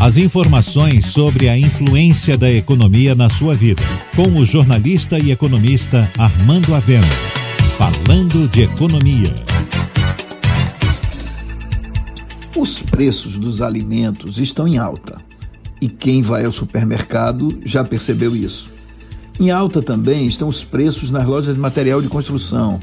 As 0.00 0.16
informações 0.16 1.08
sobre 1.08 1.46
a 1.46 1.58
influência 1.58 2.34
da 2.34 2.50
economia 2.50 3.14
na 3.14 3.28
sua 3.28 3.54
vida, 3.54 3.82
com 4.16 4.40
o 4.40 4.46
jornalista 4.46 5.18
e 5.18 5.30
economista 5.30 6.10
Armando 6.16 6.74
Avena. 6.74 7.06
Falando 7.76 8.48
de 8.48 8.62
economia. 8.62 9.30
Os 12.56 12.80
preços 12.80 13.36
dos 13.36 13.60
alimentos 13.60 14.38
estão 14.38 14.66
em 14.66 14.78
alta. 14.78 15.18
E 15.82 15.88
quem 15.90 16.22
vai 16.22 16.46
ao 16.46 16.52
supermercado 16.52 17.58
já 17.62 17.84
percebeu 17.84 18.34
isso. 18.34 18.70
Em 19.38 19.50
alta 19.50 19.82
também 19.82 20.26
estão 20.26 20.48
os 20.48 20.64
preços 20.64 21.10
nas 21.10 21.26
lojas 21.26 21.54
de 21.54 21.60
material 21.60 22.00
de 22.00 22.08
construção. 22.08 22.80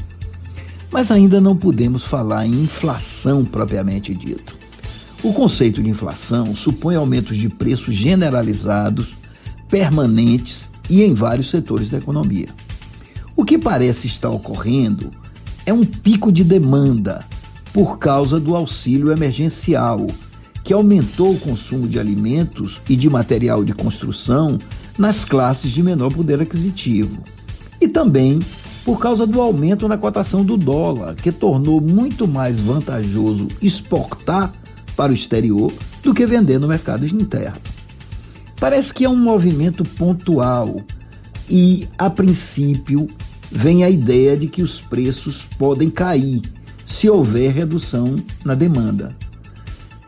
Mas 0.91 1.09
ainda 1.09 1.41
não 1.41 1.55
podemos 1.55 2.03
falar 2.03 2.45
em 2.45 2.61
inflação 2.61 3.43
propriamente 3.43 4.13
dito. 4.13 4.66
O 5.23 5.33
conceito 5.33 5.81
de 5.81 5.89
inflação 5.89 6.55
supõe 6.55 6.95
aumentos 6.95 7.37
de 7.37 7.49
preços 7.49 7.95
generalizados, 7.95 9.15
permanentes 9.67 10.69
e 10.89 11.03
em 11.03 11.13
vários 11.13 11.49
setores 11.49 11.89
da 11.89 11.97
economia. 11.97 12.47
O 13.35 13.43
que 13.43 13.57
parece 13.57 14.07
estar 14.07 14.29
ocorrendo 14.29 15.11
é 15.65 15.73
um 15.73 15.83
pico 15.83 16.31
de 16.31 16.43
demanda 16.43 17.25
por 17.73 17.97
causa 17.97 18.39
do 18.39 18.55
auxílio 18.55 19.11
emergencial, 19.11 20.07
que 20.63 20.73
aumentou 20.73 21.33
o 21.33 21.39
consumo 21.39 21.87
de 21.87 21.99
alimentos 21.99 22.81
e 22.87 22.95
de 22.95 23.09
material 23.09 23.63
de 23.63 23.73
construção 23.73 24.57
nas 24.97 25.25
classes 25.25 25.71
de 25.71 25.83
menor 25.83 26.11
poder 26.11 26.41
aquisitivo. 26.41 27.21
E 27.81 27.87
também 27.87 28.39
por 28.87 28.99
causa 28.99 29.27
do 29.27 29.41
aumento 29.41 29.85
na 29.85 29.97
cotação 29.97 30.45
do 30.45 30.55
dólar, 30.55 31.13
que 31.15 31.29
tornou 31.29 31.81
muito 31.81 32.25
mais 32.25 32.57
vantajoso 32.57 33.49
exportar 33.61 34.53
para 34.97 35.11
o 35.11 35.15
exterior 35.15 35.71
do 36.01 36.13
que 36.13 36.25
vender 36.25 36.59
no 36.59 36.67
mercado 36.67 37.05
interno. 37.05 37.61
Parece 38.59 38.91
que 38.91 39.05
é 39.05 39.09
um 39.09 39.15
movimento 39.15 39.85
pontual 39.85 40.75
e, 41.47 41.87
a 41.97 42.09
princípio, 42.09 43.07
vem 43.51 43.83
a 43.83 43.89
ideia 43.89 44.35
de 44.35 44.47
que 44.47 44.63
os 44.63 44.81
preços 44.81 45.47
podem 45.57 45.89
cair 45.91 46.41
se 46.83 47.07
houver 47.07 47.53
redução 47.53 48.17
na 48.43 48.55
demanda. 48.55 49.15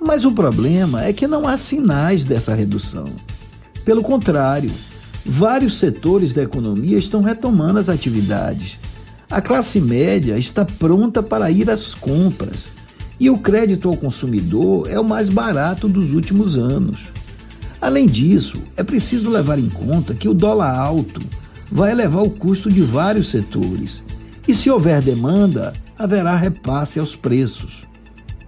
Mas 0.01 0.25
o 0.25 0.31
problema 0.31 1.03
é 1.03 1.13
que 1.13 1.27
não 1.27 1.47
há 1.47 1.55
sinais 1.57 2.25
dessa 2.25 2.55
redução. 2.55 3.05
Pelo 3.85 4.01
contrário, 4.01 4.71
vários 5.23 5.77
setores 5.77 6.33
da 6.33 6.41
economia 6.41 6.97
estão 6.97 7.21
retomando 7.21 7.77
as 7.77 7.89
atividades. 7.89 8.79
A 9.29 9.41
classe 9.41 9.79
média 9.79 10.37
está 10.37 10.65
pronta 10.65 11.21
para 11.21 11.51
ir 11.51 11.69
às 11.69 11.93
compras 11.93 12.78
e 13.19 13.29
o 13.29 13.37
crédito 13.37 13.89
ao 13.89 13.97
consumidor 13.97 14.89
é 14.89 14.99
o 14.99 15.03
mais 15.03 15.29
barato 15.29 15.87
dos 15.87 16.13
últimos 16.13 16.57
anos. 16.57 17.05
Além 17.81 18.07
disso, 18.07 18.61
é 18.77 18.83
preciso 18.83 19.29
levar 19.29 19.59
em 19.59 19.69
conta 19.69 20.13
que 20.13 20.29
o 20.29 20.33
dólar 20.33 20.77
alto 20.77 21.21
vai 21.71 21.91
elevar 21.91 22.23
o 22.23 22.29
custo 22.29 22.71
de 22.71 22.81
vários 22.81 23.29
setores 23.29 24.03
e, 24.47 24.55
se 24.55 24.69
houver 24.69 25.01
demanda, 25.01 25.73
haverá 25.97 26.35
repasse 26.35 26.99
aos 26.99 27.15
preços. 27.15 27.83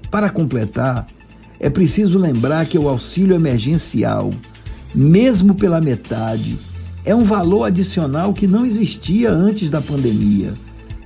Para 0.10 0.30
completar, 0.30 1.06
é 1.60 1.70
preciso 1.70 2.18
lembrar 2.18 2.66
que 2.66 2.78
o 2.78 2.90
auxílio 2.90 3.36
emergencial, 3.36 4.32
mesmo 4.96 5.54
pela 5.54 5.80
metade, 5.80 6.58
é 7.06 7.14
um 7.14 7.24
valor 7.24 7.66
adicional 7.66 8.34
que 8.34 8.48
não 8.48 8.66
existia 8.66 9.32
antes 9.32 9.70
da 9.70 9.82
pandemia 9.82 10.54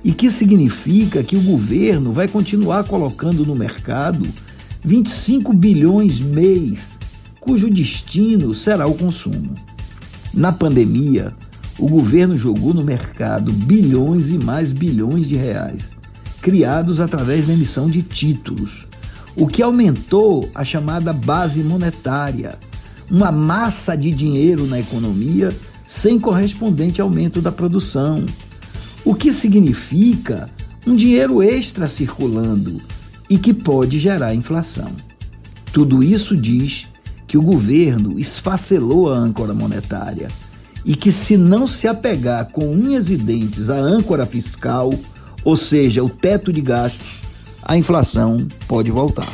e 0.06 0.12
que 0.12 0.30
significa 0.30 1.24
que 1.24 1.34
o 1.34 1.42
governo 1.42 2.12
vai 2.12 2.28
continuar 2.28 2.84
colocando 2.84 3.44
no 3.44 3.56
mercado 3.56 4.24
25 4.84 5.52
bilhões 5.52 6.20
mês, 6.20 6.96
cujo 7.40 7.68
destino 7.68 8.54
será 8.54 8.86
o 8.86 8.94
consumo. 8.94 9.52
Na 10.32 10.52
pandemia, 10.52 11.34
o 11.76 11.88
governo 11.88 12.38
jogou 12.38 12.72
no 12.72 12.84
mercado 12.84 13.52
bilhões 13.52 14.30
e 14.30 14.38
mais 14.38 14.72
bilhões 14.72 15.28
de 15.28 15.34
reais, 15.34 15.90
criados 16.40 17.00
através 17.00 17.48
da 17.48 17.54
emissão 17.54 17.90
de 17.90 18.00
títulos, 18.00 18.86
o 19.34 19.48
que 19.48 19.60
aumentou 19.60 20.48
a 20.54 20.64
chamada 20.64 21.12
base 21.12 21.64
monetária, 21.64 22.56
uma 23.10 23.32
massa 23.32 23.96
de 23.96 24.12
dinheiro 24.12 24.68
na 24.68 24.78
economia 24.78 25.52
sem 25.84 26.16
correspondente 26.20 27.00
aumento 27.00 27.42
da 27.42 27.50
produção 27.50 28.24
o 29.06 29.14
que 29.14 29.32
significa 29.32 30.50
um 30.84 30.96
dinheiro 30.96 31.40
extra 31.40 31.88
circulando 31.88 32.82
e 33.30 33.38
que 33.38 33.54
pode 33.54 34.00
gerar 34.00 34.34
inflação. 34.34 34.90
Tudo 35.72 36.02
isso 36.02 36.36
diz 36.36 36.86
que 37.24 37.38
o 37.38 37.42
governo 37.42 38.18
esfacelou 38.18 39.12
a 39.12 39.16
âncora 39.16 39.54
monetária 39.54 40.28
e 40.84 40.96
que, 40.96 41.12
se 41.12 41.36
não 41.36 41.68
se 41.68 41.86
apegar 41.86 42.46
com 42.50 42.68
unhas 42.68 43.08
e 43.08 43.16
dentes 43.16 43.70
à 43.70 43.76
âncora 43.76 44.26
fiscal, 44.26 44.92
ou 45.44 45.56
seja, 45.56 46.02
o 46.02 46.08
teto 46.08 46.52
de 46.52 46.60
gastos, 46.60 47.20
a 47.62 47.76
inflação 47.76 48.46
pode 48.66 48.90
voltar. 48.90 49.32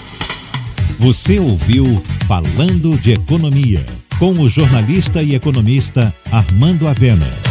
Você 0.98 1.38
ouviu 1.38 2.02
Falando 2.28 2.98
de 2.98 3.12
Economia, 3.12 3.84
com 4.18 4.32
o 4.32 4.48
jornalista 4.48 5.22
e 5.22 5.34
economista 5.34 6.14
Armando 6.30 6.86
Avena. 6.86 7.41